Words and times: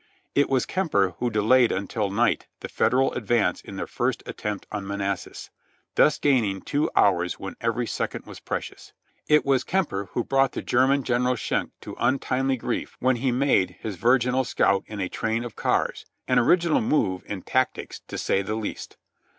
It 0.33 0.49
was 0.49 0.65
Kemper 0.65 1.13
who 1.19 1.29
delayed 1.29 1.71
until 1.71 2.09
night 2.09 2.47
the 2.61 2.67
Federal 2.67 3.13
advance 3.13 3.61
in 3.61 3.75
their 3.75 3.85
first 3.85 4.23
attempt 4.25 4.65
on 4.71 4.83
Manassas, 4.87 5.51
thus 5.93 6.17
gaining 6.17 6.61
two 6.63 6.89
hours 6.95 7.39
when 7.39 7.55
every 7.61 7.85
second 7.85 8.25
was 8.25 8.39
precious. 8.39 8.93
It 9.27 9.45
was 9.45 9.63
Kemper 9.63 10.09
who 10.13 10.23
brought 10.23 10.53
the 10.53 10.63
German 10.63 11.03
General 11.03 11.35
Schenck 11.35 11.73
to 11.81 11.95
untimely 11.99 12.57
grief 12.57 12.97
when 12.99 13.17
he 13.17 13.31
made 13.31 13.77
his 13.79 13.97
virginal 13.97 14.43
scout 14.43 14.83
in 14.87 14.99
a 14.99 15.07
train 15.07 15.43
of 15.43 15.55
cars, 15.55 16.07
an 16.27 16.39
original 16.39 16.81
move 16.81 17.21
in 17.27 17.43
tactics, 17.43 17.99
to 18.07 18.17
say 18.17 18.41
the 18.41 18.55
least. 18.55 18.97